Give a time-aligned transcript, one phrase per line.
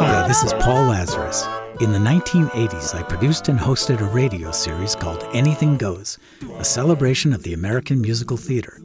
[0.00, 1.46] Hi, this is Paul Lazarus.
[1.80, 6.18] In the 1980s, I produced and hosted a radio series called Anything Goes,
[6.58, 8.82] a celebration of the American musical theater.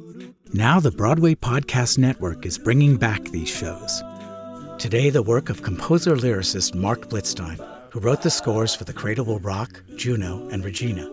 [0.54, 4.02] Now, the Broadway Podcast Network is bringing back these shows.
[4.78, 7.60] Today, the work of composer lyricist Marc Blitzstein,
[7.92, 11.10] who wrote the scores for The Cradle Will Rock, Juno, and Regina,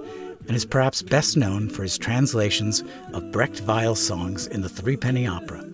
[0.47, 4.97] and is perhaps best known for his translations of Brecht Weill songs in the Three
[4.97, 5.65] Penny Opera.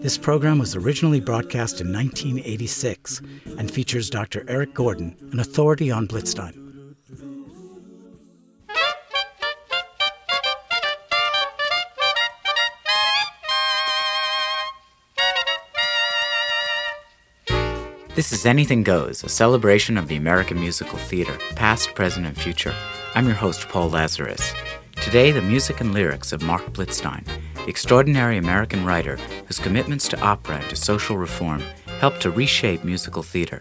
[0.00, 3.22] This program was originally broadcast in 1986
[3.58, 4.44] and features Dr.
[4.48, 6.64] Eric Gordon, an authority on Blitzstein.
[18.14, 22.72] This is Anything Goes, a celebration of the American musical theater, past, present, and future.
[23.16, 24.52] I'm your host, Paul Lazarus.
[24.96, 30.20] Today, the music and lyrics of Marc Blitzstein, the extraordinary American writer whose commitments to
[30.20, 31.62] opera and to social reform
[32.00, 33.60] helped to reshape musical theater.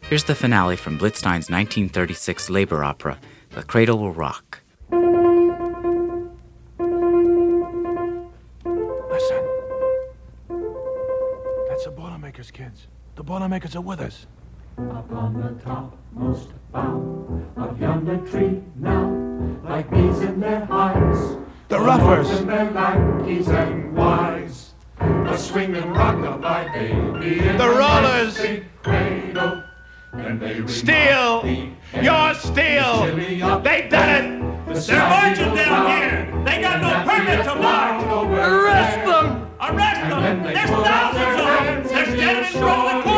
[0.00, 4.62] Here's the finale from Blitzstein's 1936 labor opera, The Cradle Will Rock.
[9.10, 9.44] Listen.
[11.68, 12.88] That's the Boilermakers, kids.
[13.14, 14.26] The Boilermakers are with us.
[14.78, 19.10] Up on the topmost bough of yonder tree now,
[19.64, 21.36] like bees in their hives.
[21.66, 22.30] The Roughers.
[22.30, 24.74] And their lackeys and wives.
[25.00, 27.40] The swinging rockabye baby.
[27.40, 28.38] in The Rollers.
[28.84, 29.64] cradle.
[30.12, 31.44] And they Steal!
[32.00, 33.60] You're steal!
[33.62, 34.86] They done it!
[34.86, 36.44] They're marching down here.
[36.46, 38.04] They got no permit to march!
[38.38, 39.50] Arrest them!
[39.60, 40.42] Arrest them!
[40.44, 41.82] There's thousands of them!
[41.82, 43.17] They're standing in the courthouse right here!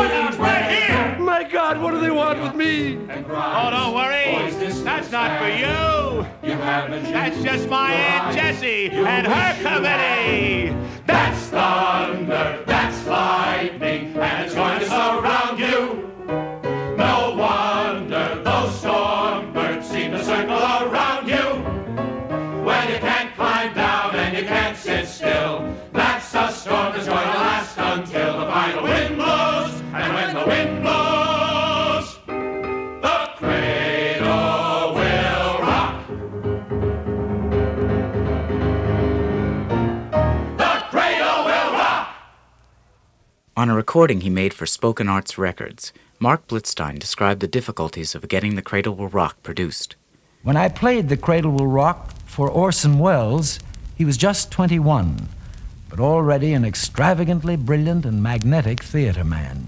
[1.73, 2.97] God, what do they want with me?
[3.07, 4.51] Oh, don't worry.
[4.83, 6.27] That's not for you.
[6.43, 10.75] That's just my Aunt Jessie and her committee.
[11.05, 13.40] That's thunder, that's lightning,
[43.61, 48.27] On a recording he made for Spoken Arts Records, Marc Blitzstein described the difficulties of
[48.27, 49.95] getting The Cradle Will Rock produced.
[50.41, 53.59] When I played The Cradle Will Rock for Orson Welles,
[53.95, 55.27] he was just 21,
[55.87, 59.67] but already an extravagantly brilliant and magnetic theater man.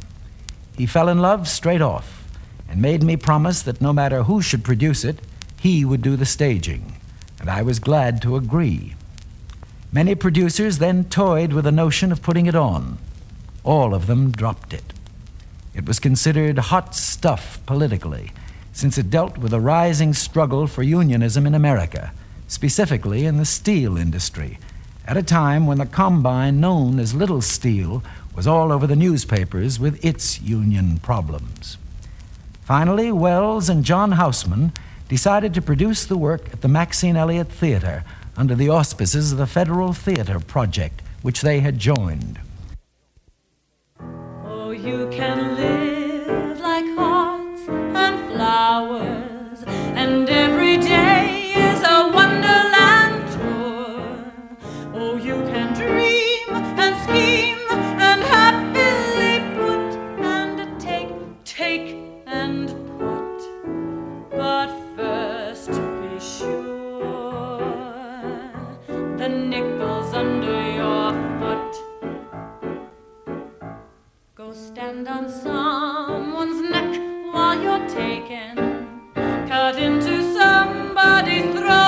[0.75, 2.27] He fell in love straight off
[2.67, 5.19] and made me promise that no matter who should produce it,
[5.59, 6.95] he would do the staging,
[7.39, 8.95] and I was glad to agree.
[9.91, 12.97] Many producers then toyed with the notion of putting it on.
[13.63, 14.94] All of them dropped it.
[15.74, 18.31] It was considered hot stuff politically,
[18.74, 22.12] since it dealt with a rising struggle for unionism in America,
[22.48, 24.60] specifically in the steel industry,
[25.07, 28.04] at a time when the combine known as Little Steel
[28.36, 31.77] was all over the newspapers with its union problems.
[32.63, 34.71] Finally, Welles and John Houseman
[35.07, 38.04] decided to produce the work at the Maxine Elliott Theater
[38.36, 42.39] under the auspices of the Federal Theater Project, which they had joined.
[44.83, 45.52] You can
[74.53, 79.07] Stand on someone's neck while you're taken,
[79.47, 81.82] cut into somebody's throat.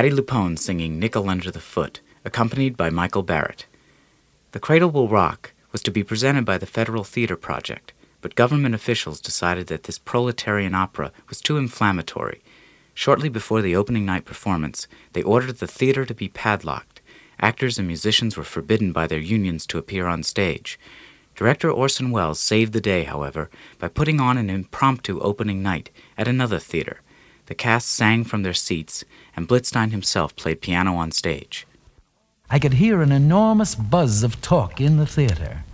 [0.00, 3.66] Patti LuPone singing Nickel Under the Foot, accompanied by Michael Barrett.
[4.52, 7.92] The Cradle Will Rock was to be presented by the Federal Theater Project,
[8.22, 12.40] but government officials decided that this proletarian opera was too inflammatory.
[12.94, 17.02] Shortly before the opening night performance, they ordered the theater to be padlocked.
[17.38, 20.80] Actors and musicians were forbidden by their unions to appear on stage.
[21.34, 26.26] Director Orson Welles saved the day, however, by putting on an impromptu opening night at
[26.26, 27.02] another theater.
[27.50, 29.04] The cast sang from their seats,
[29.34, 31.66] and Blitzstein himself played piano on stage.
[32.48, 35.64] I could hear an enormous buzz of talk in the theater.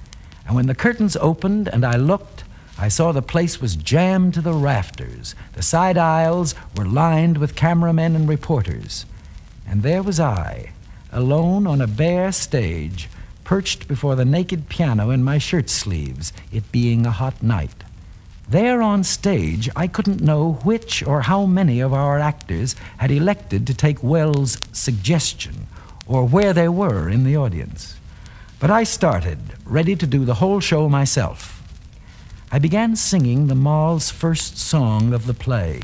[0.46, 2.44] And when the curtains opened and I looked,
[2.78, 5.34] I saw the place was jammed to the rafters.
[5.52, 9.04] The side aisles were lined with cameramen and reporters.
[9.68, 10.72] And there was I,
[11.12, 13.10] alone on a bare stage,
[13.44, 17.75] perched before the naked piano in my shirt sleeves, it being a hot night.
[18.48, 23.66] There on stage, I couldn't know which or how many of our actors had elected
[23.66, 25.66] to take Welles' suggestion
[26.06, 27.96] or where they were in the audience.
[28.60, 31.60] But I started, ready to do the whole show myself.
[32.52, 35.80] I began singing the Moll's first song of the play,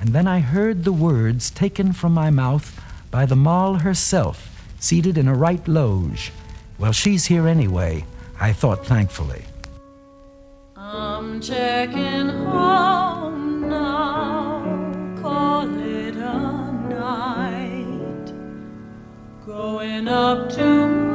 [0.00, 2.82] and then I heard the words taken from my mouth
[3.12, 4.50] by the Moll herself,
[4.80, 6.32] seated in a right loge.
[6.80, 8.06] Well, she's here anyway,
[8.40, 9.44] I thought thankfully.
[10.88, 18.32] I'm checking home now, call it a night.
[19.44, 21.05] Going up to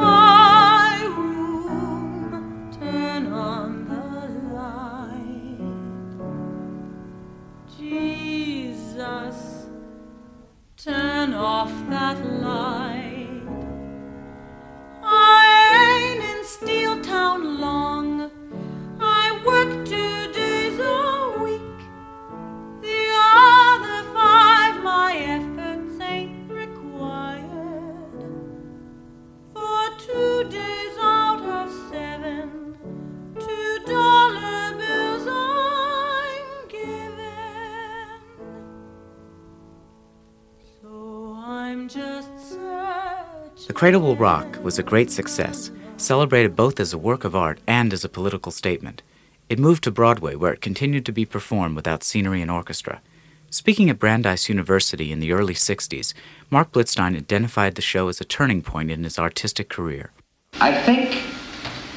[43.82, 48.06] Cradle Rock was a great success, celebrated both as a work of art and as
[48.06, 49.02] a political statement.
[49.50, 53.02] It moved to Broadway, where it continued to be performed without scenery and orchestra.
[53.50, 56.14] Speaking at Brandeis University in the early 60s,
[56.52, 60.12] Marc Blitzstein identified the show as a turning point in his artistic career.
[60.60, 61.20] I think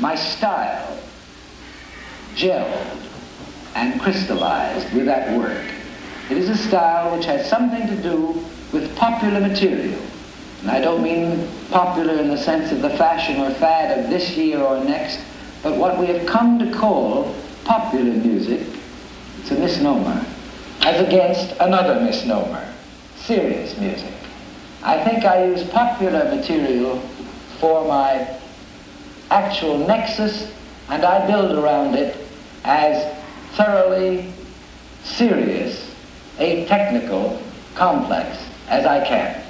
[0.00, 0.98] my style
[2.34, 2.96] gelled
[3.74, 5.62] and crystallized with that work.
[6.30, 8.42] It is a style which has something to do
[8.72, 10.00] with popular material.
[10.64, 14.34] And I don't mean popular in the sense of the fashion or fad of this
[14.34, 15.20] year or next,
[15.62, 17.34] but what we have come to call
[17.64, 18.66] popular music.
[19.40, 20.24] It's a misnomer,
[20.80, 22.66] as against another misnomer,
[23.14, 24.14] serious music.
[24.82, 26.98] I think I use popular material
[27.60, 28.26] for my
[29.30, 30.50] actual nexus,
[30.88, 32.16] and I build around it
[32.64, 33.14] as
[33.52, 34.32] thoroughly
[35.02, 35.94] serious
[36.38, 37.38] a technical
[37.74, 39.43] complex as I can.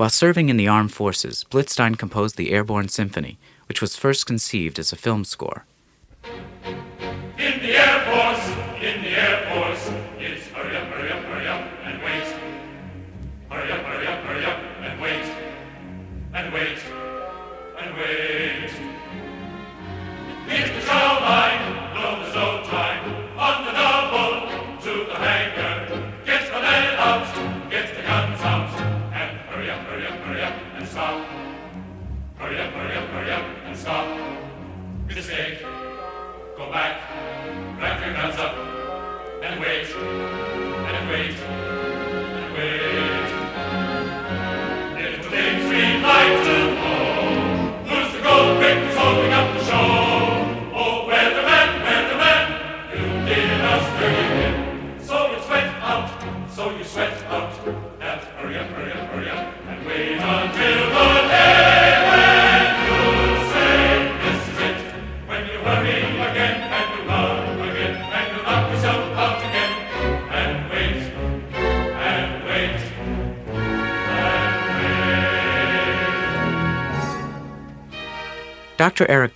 [0.00, 3.36] While serving in the armed forces, Blitzstein composed the Airborne Symphony,
[3.68, 5.66] which was first conceived as a film score.
[6.24, 8.39] In the Air Force,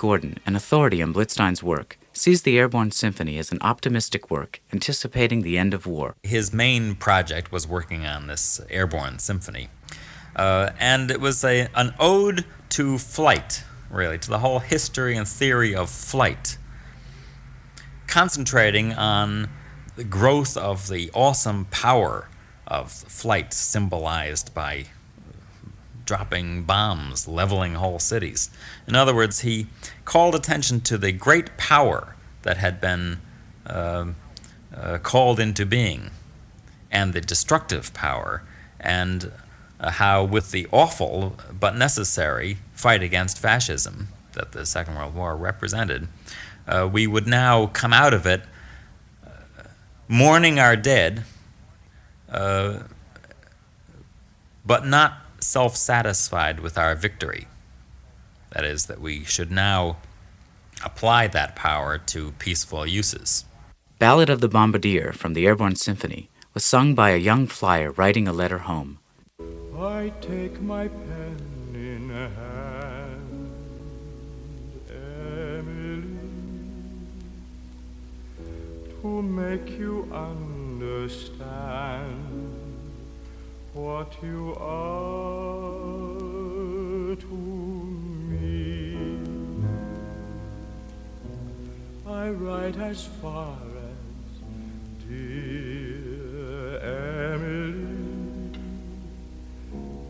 [0.04, 5.40] Gordon, an authority on Blitzstein's work, sees the Airborne Symphony as an optimistic work anticipating
[5.40, 6.14] the end of war.
[6.22, 9.70] His main project was working on this Airborne Symphony.
[10.36, 15.26] Uh, and it was a, an ode to flight, really, to the whole history and
[15.26, 16.58] theory of flight,
[18.06, 19.48] concentrating on
[19.96, 22.28] the growth of the awesome power
[22.66, 24.84] of flight symbolized by
[26.04, 28.50] dropping bombs, leveling whole cities.
[28.86, 29.66] In other words, he
[30.04, 33.20] called attention to the great power that had been
[33.66, 34.06] uh,
[34.74, 36.10] uh, called into being
[36.90, 38.42] and the destructive power,
[38.78, 39.32] and
[39.80, 45.36] uh, how, with the awful but necessary fight against fascism that the Second World War
[45.36, 46.06] represented,
[46.68, 48.42] uh, we would now come out of it
[49.26, 49.30] uh,
[50.06, 51.24] mourning our dead,
[52.30, 52.80] uh,
[54.64, 57.46] but not self satisfied with our victory.
[58.52, 59.98] That is, that we should now
[60.84, 63.44] apply that power to peaceful uses.
[63.98, 68.26] Ballad of the Bombardier from the Airborne Symphony was sung by a young flyer writing
[68.26, 68.98] a letter home.
[69.78, 71.36] I take my pen
[71.74, 73.52] in hand,
[74.90, 76.18] Emily,
[79.02, 82.43] to make you understand
[83.74, 86.14] what you are
[87.16, 87.26] to
[88.30, 89.18] me.
[92.06, 97.84] I write as far as dear Emily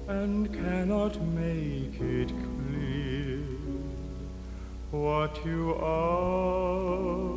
[0.08, 3.38] and cannot make it clear
[4.90, 7.33] what you are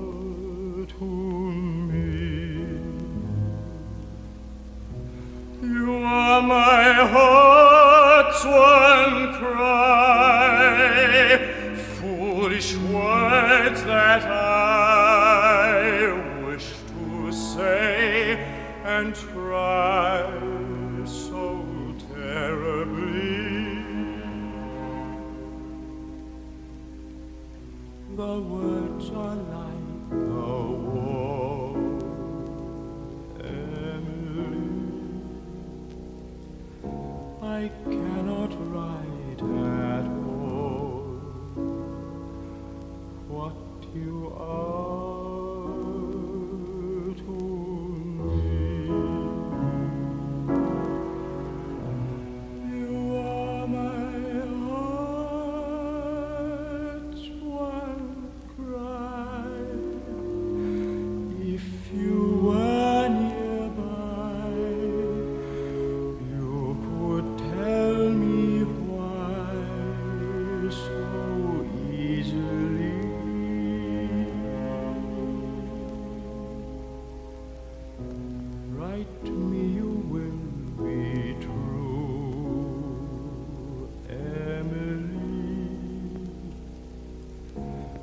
[28.17, 31.16] The words are like a wall,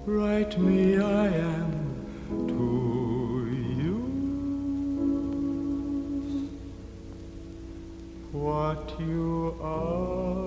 [0.07, 1.73] Write me, I am
[2.29, 3.95] to you
[8.33, 10.45] what you are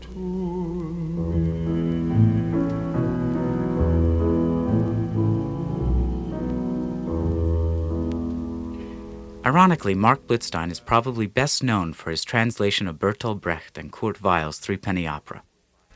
[0.00, 1.64] to me.
[9.46, 14.20] Ironically, Marc Blitzstein is probably best known for his translation of Bertolt Brecht and Kurt
[14.20, 15.42] Weill's Three Penny Opera.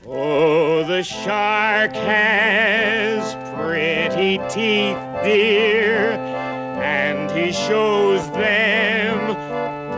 [0.07, 0.58] Oh,
[0.89, 6.13] the shark has pretty teeth, dear,
[6.83, 9.35] and he shows them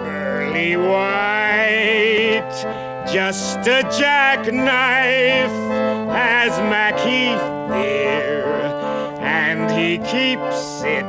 [0.03, 2.43] pearly white.
[3.09, 5.53] Just a jackknife
[6.11, 8.43] has Macheath, dear,
[9.21, 11.05] and he keeps it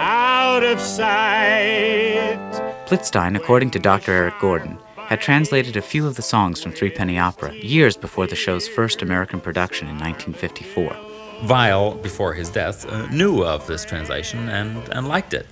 [0.00, 2.40] out of sight.
[2.88, 4.10] Blitzstein, according to Dr.
[4.10, 8.26] Eric Gordon, had translated a few of the songs from Three Penny Opera years before
[8.26, 10.96] the show's first American production in 1954.
[11.48, 15.46] Weill, before his death, uh, knew of this translation and, and liked it.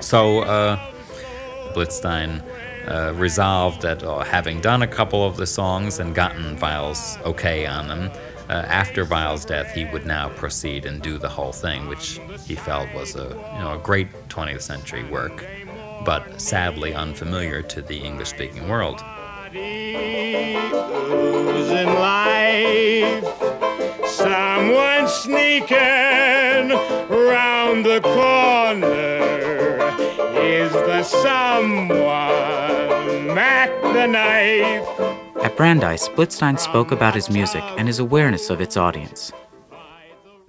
[0.00, 0.78] So uh,
[1.72, 2.42] Blitzstein
[2.86, 7.66] uh, resolved that uh, having done a couple of the songs and gotten Weill's okay
[7.66, 8.10] on them,
[8.48, 12.54] uh, after Weill's death, he would now proceed and do the whole thing, which he
[12.54, 15.44] felt was a you know a great 20th century work,
[16.04, 19.02] but sadly unfamiliar to the English-speaking world.
[21.08, 23.24] Losing life.
[24.06, 26.70] Someone sneaking
[27.08, 29.18] round the corner.
[30.40, 31.98] Is the someone
[33.34, 34.86] Mack the knife?
[35.42, 39.32] At Brandeis, Blitzstein spoke about his music and his awareness of its audience.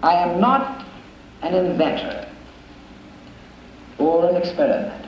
[0.01, 0.85] I am not
[1.41, 2.27] an inventor
[3.97, 4.98] or an experimenter.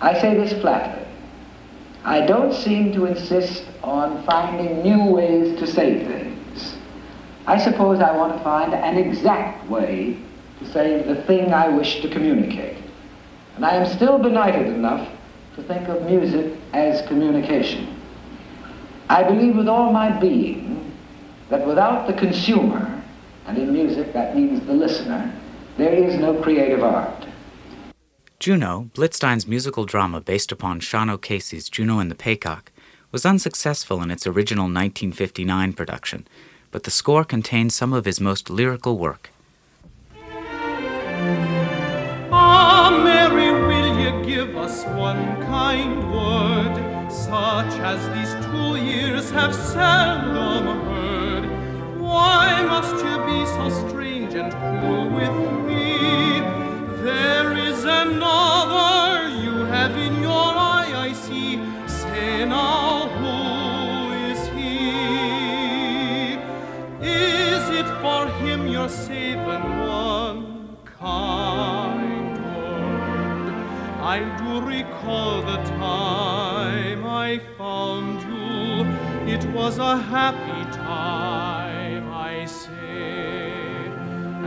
[0.00, 1.04] I say this flatly.
[2.04, 6.76] I don't seem to insist on finding new ways to say things.
[7.46, 10.16] I suppose I want to find an exact way
[10.60, 12.76] to say the thing I wish to communicate.
[13.56, 15.08] And I am still benighted enough
[15.56, 18.00] to think of music as communication.
[19.08, 20.92] I believe with all my being
[21.48, 23.02] that without the consumer,
[23.46, 25.32] and in music that means the listener,
[25.78, 27.25] there is no creative art.
[28.38, 32.64] Juno, Blitzstein's musical drama based upon Sean O'Casey's Juno and the Paycock,
[33.10, 36.28] was unsuccessful in its original 1959 production,
[36.70, 39.30] but the score contains some of his most lyrical work.
[42.30, 49.54] Ah, Mary, will you give us one kind word, such as these two years have
[49.54, 52.00] seldom heard?
[52.00, 55.55] Why must you be so strange and cruel with me?
[57.88, 60.30] Another you have in your
[60.76, 61.60] eye, I see.
[61.86, 63.34] Say now, who
[64.30, 64.88] is he?
[67.00, 73.54] Is it for him you're saving one kind word?
[74.02, 78.84] I do recall the time I found you.
[79.32, 81.25] It was a happy time,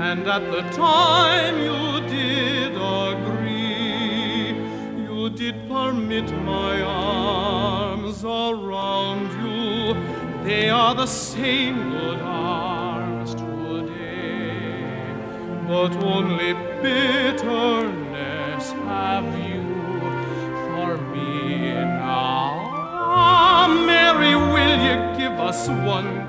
[0.02, 4.56] And at the time you did agree,
[5.04, 9.94] you did permit my arms around you.
[10.46, 14.64] They are the same good arms today,
[15.68, 19.68] but only bitterness have you
[20.64, 22.72] for me now.
[22.96, 26.29] Ah, Mary, will you give us one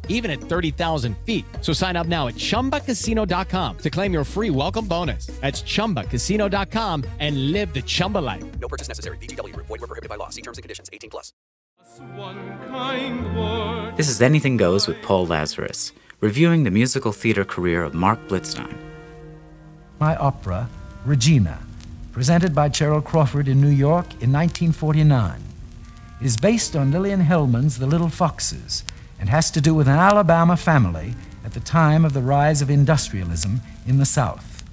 [0.11, 1.43] even at 30,000 feet.
[1.61, 5.25] So sign up now at ChumbaCasino.com to claim your free welcome bonus.
[5.41, 8.43] That's ChumbaCasino.com and live the Chumba life.
[8.59, 9.17] No purchase necessary.
[9.17, 9.55] VGW.
[9.55, 10.29] Void were prohibited by law.
[10.29, 10.89] See terms and conditions.
[10.93, 11.33] 18 plus.
[13.97, 18.77] This is Anything Goes with Paul Lazarus, reviewing the musical theater career of Marc Blitzstein.
[19.99, 20.69] My opera,
[21.05, 21.59] Regina,
[22.11, 25.41] presented by Cheryl Crawford in New York in 1949,
[26.21, 28.83] is based on Lillian Hellman's The Little Foxes
[29.21, 31.13] and has to do with an Alabama family
[31.45, 34.63] at the time of the rise of industrialism in the South.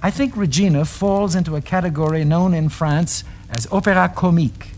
[0.00, 4.68] I think Regina falls into a category known in France as opéra comique.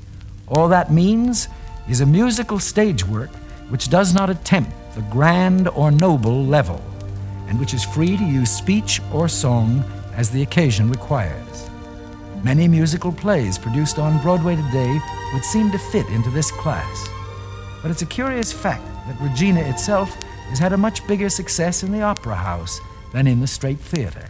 [0.49, 1.49] All that means
[1.89, 3.31] is a musical stage work
[3.69, 6.81] which does not attempt the grand or noble level,
[7.49, 11.69] and which is free to use speech or song as the occasion requires.
[12.43, 15.01] Many musical plays produced on Broadway today
[15.35, 17.09] would seem to fit into this class.
[17.83, 20.15] But it's a curious fact that Regina itself
[20.49, 22.81] has had a much bigger success in the opera house
[23.13, 24.29] than in the straight theater.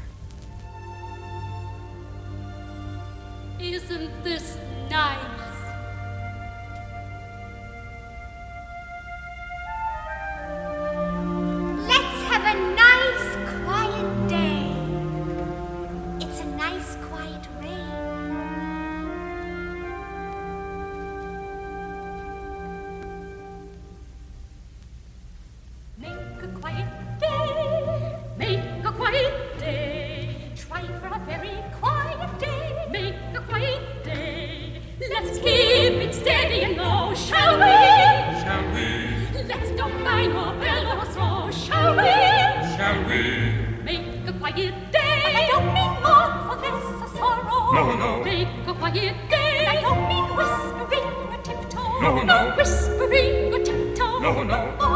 [47.77, 48.25] No, no.
[48.25, 49.81] Make a quiet day.
[49.83, 52.57] Don't mean whispering or tiptoe.
[52.57, 54.96] Whispering the tiptoe, no, no.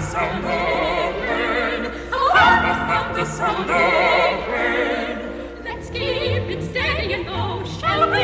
[0.00, 1.92] sound, the of rain?
[2.10, 5.64] How the sound, of rain?
[5.64, 8.22] Let's keep it steady and low, shall we?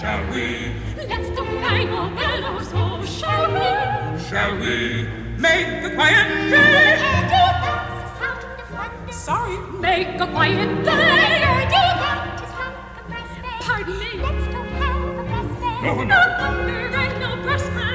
[0.00, 0.72] Shall we?
[1.08, 4.20] Let's don't bang our bellows, oh, shall we?
[4.28, 5.08] Shall we?
[5.38, 6.98] Make a quiet day.
[9.10, 9.56] Sorry.
[9.78, 11.68] Make a quiet day.
[13.60, 14.10] Pardon me.
[14.22, 15.78] Let's don't have oh.
[15.78, 15.84] a.
[15.84, 16.38] No, no.
[16.38, 16.68] No no.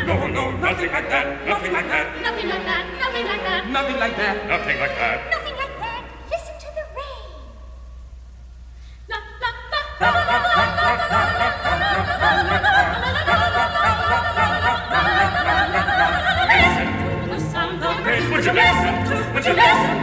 [0.05, 2.92] No, no, nothing like that, nothing like that, Nothing like that.
[3.13, 3.69] Nothing like that.
[3.69, 5.29] nothing like that, nothing like that.
[5.29, 6.03] Nothing like that.
[6.31, 7.29] Listen to the rain.
[9.07, 11.13] La la la la la la la
[16.49, 16.89] Listen
[17.21, 18.31] to the sound of rain.
[18.31, 19.33] Would you listen?
[19.35, 20.02] Would you listen?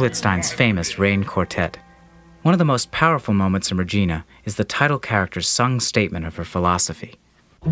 [0.00, 1.76] Blitzstein's famous Rain Quartet.
[2.40, 6.36] One of the most powerful moments in Regina is the title character's sung statement of
[6.36, 7.16] her philosophy.
[7.66, 7.70] You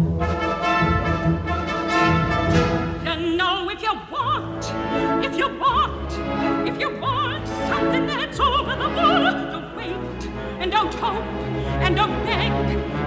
[3.39, 4.63] know if you want,
[5.25, 6.13] if you want,
[6.69, 10.29] if you want something that's over the wall, don't wait
[10.61, 11.25] and don't hope
[11.81, 12.53] and don't beg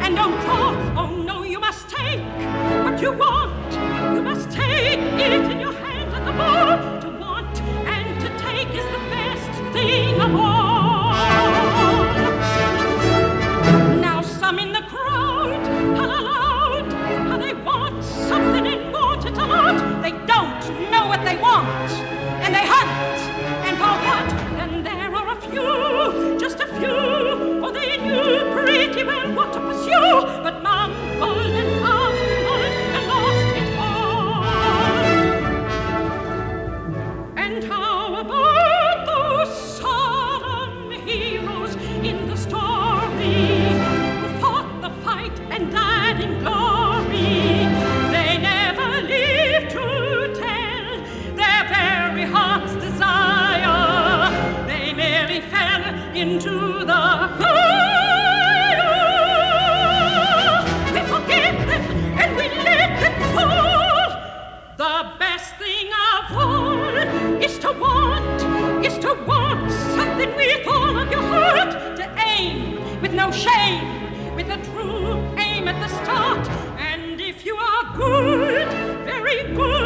[0.04, 0.74] and don't crawl.
[0.98, 2.26] Oh no, you must take
[2.84, 3.72] what you want.
[4.16, 6.91] You must take it in your hand at the ball.
[9.74, 11.62] Want and.
[14.02, 15.66] Now some in the crowd
[15.98, 16.94] holler loud
[17.30, 20.02] how they want something important a lot.
[20.02, 21.92] They don't know what they want,
[22.44, 23.20] and they hunt
[23.66, 24.34] and for what?
[24.62, 29.60] And there are a few, just a few, for they knew pretty well what to
[29.62, 30.20] pursue, but and and it.
[30.34, 30.51] And and
[56.22, 57.04] into the
[57.42, 57.82] fire.
[60.94, 61.84] We them
[62.22, 64.10] and we let them fall.
[64.78, 68.40] The best thing of all is to want,
[68.86, 71.72] is to want something with all of your heart.
[71.98, 76.48] To aim with no shame, with a true aim at the start.
[76.78, 78.68] And if you are good,
[79.06, 79.81] very good,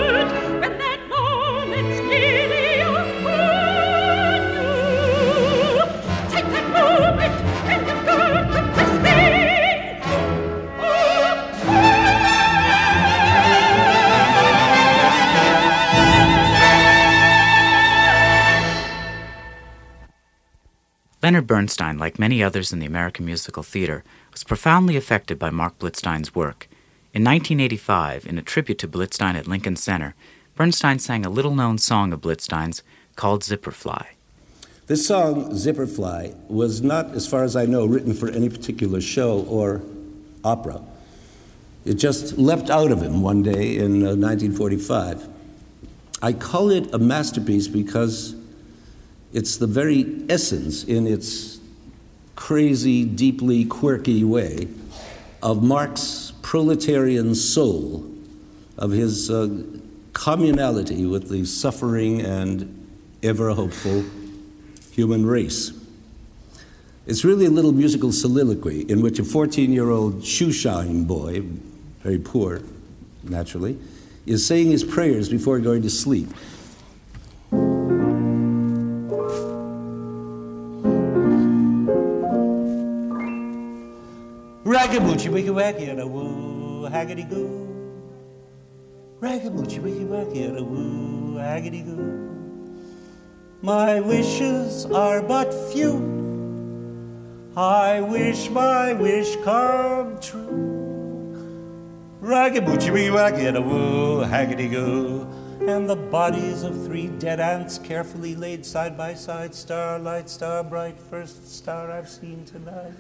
[21.25, 25.79] Leonard Bernstein, like many others in the American musical theater, was profoundly affected by Marc
[25.79, 26.67] Blitzstein's work.
[27.15, 30.13] In 1985, in a tribute to Blitzstein at Lincoln Center,
[30.53, 32.83] Bernstein sang a little known song of Blitzstein's
[33.15, 34.05] called Zipperfly.
[34.85, 39.45] This song, Zipperfly, was not, as far as I know, written for any particular show
[39.45, 39.81] or
[40.43, 40.83] opera.
[41.85, 45.27] It just leapt out of him one day in uh, 1945.
[46.21, 48.35] I call it a masterpiece because
[49.35, 51.59] it's the very essence, in its
[52.37, 54.69] crazy, deeply quirky way,
[55.43, 58.09] of Marc's proletarian soul,
[58.77, 59.49] of his uh,
[60.13, 62.87] communality with the suffering and
[63.23, 64.05] ever hopeful
[64.91, 65.73] human race.
[67.05, 71.41] It's really a little musical soliloquy in which a 14 year old shoeshine boy,
[72.03, 72.61] very poor,
[73.21, 73.77] naturally,
[74.25, 76.29] is saying his prayers before going to sleep.
[84.85, 87.67] Ragamuchi wiki wacky and a woo haggity goo.
[89.19, 92.85] Ragamuchi wiki wacky and a woo haggity goo.
[93.63, 95.95] My wishes are but few.
[97.57, 101.33] I wish my wish come true.
[102.21, 105.27] Ragamuchi wiki wacky and a woo haggity goo.
[105.67, 109.55] And the bodies of three dead ants carefully laid side by side.
[109.55, 112.93] Starlight, star bright, first star I've seen tonight.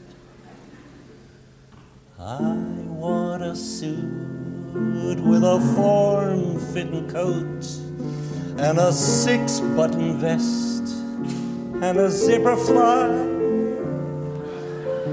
[2.17, 7.65] I want a suit with a form fitting coat
[8.57, 10.87] and a six button vest
[11.83, 13.09] and a zipper fly.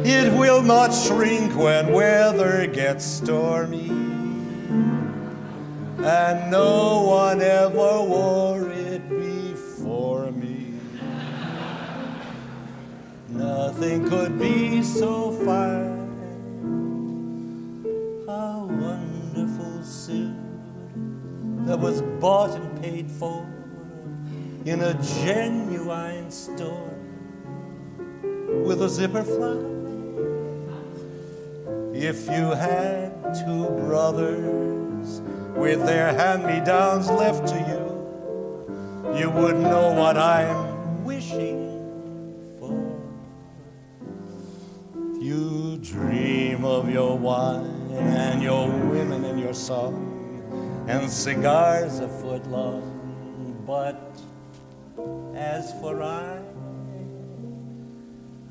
[0.04, 3.88] It will not shrink when weather gets stormy,
[5.98, 10.74] and no one ever wore it before me.
[13.28, 15.91] Nothing could be so fine.
[20.06, 20.34] Suit
[21.64, 23.46] that was bought and paid for
[24.64, 26.98] in a genuine store
[28.64, 29.58] with a zipper fly.
[31.94, 33.12] If you had
[33.46, 35.20] two brothers
[35.54, 41.78] with their hand me downs left to you, you would know what I'm wishing
[42.58, 42.74] for.
[45.20, 52.46] You dream of your wine and your women and your song and cigars a foot
[52.46, 53.62] long.
[53.66, 54.20] But
[55.34, 56.40] as for I,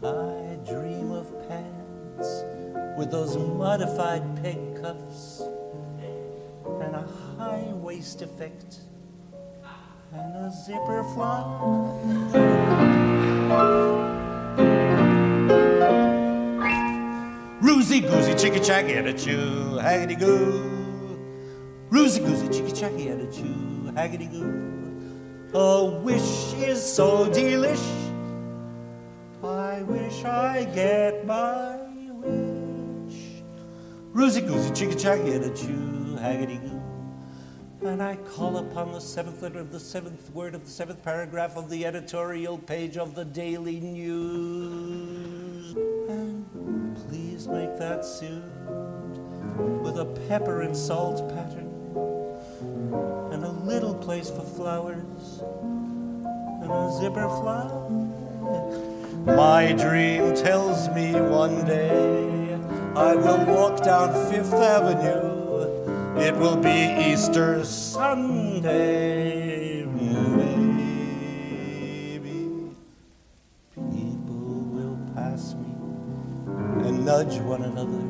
[0.04, 2.44] I dream of pants
[2.98, 5.42] with those modified peg cuffs
[6.82, 8.78] and a high waist effect
[10.14, 11.42] and a zipper fly.
[17.92, 21.20] Roozy goozy at a chew, haggity goo.
[21.90, 25.52] Roozy goozy chicky a chew, haggity goo.
[25.54, 27.86] A wish is so delish.
[29.44, 31.80] I wish I get my
[32.12, 33.44] wish.
[34.14, 34.96] Roozy goozy chicky
[35.44, 36.82] a chew, haggity goo.
[37.86, 41.58] And I call upon the seventh letter of the seventh word of the seventh paragraph
[41.58, 45.76] of the editorial page of the Daily News.
[46.08, 46.46] And
[47.08, 48.44] please make that suit
[49.82, 51.70] with a pepper and salt pattern
[53.32, 55.42] and a little place for flowers
[56.62, 57.68] and a zipper fly.
[59.26, 62.60] My dream tells me one day
[62.96, 65.30] I will walk down Fifth Avenue.
[66.20, 69.61] It will be Easter Sunday.
[77.12, 78.06] Nudge one another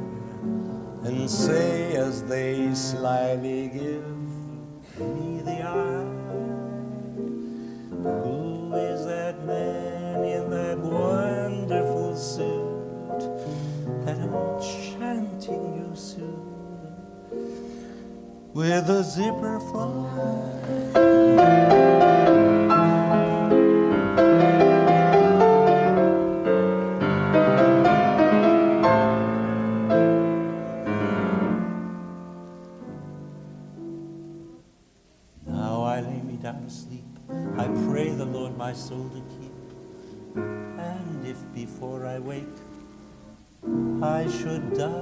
[1.09, 4.05] and say as they slyly give
[4.99, 6.05] me the eye.
[8.21, 13.21] Who is that man in that wonderful suit?
[14.05, 16.45] That enchanting new suit
[18.53, 19.59] with a zipper
[20.93, 22.61] Now
[44.31, 45.00] should die,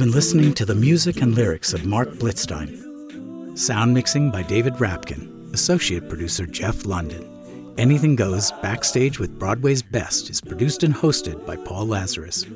[0.00, 3.58] been listening to the music and lyrics of Marc Blitzstein.
[3.58, 5.52] Sound mixing by David Rapkin.
[5.52, 7.74] Associate producer Jeff London.
[7.76, 12.46] Anything Goes Backstage with Broadway's Best is produced and hosted by Paul Lazarus.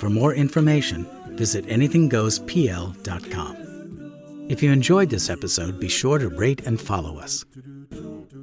[0.00, 4.46] For more information, visit anythinggoespl.com.
[4.48, 7.44] If you enjoyed this episode, be sure to rate and follow us.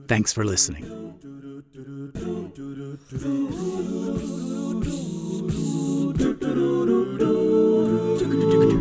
[0.08, 0.86] Thanks for listening.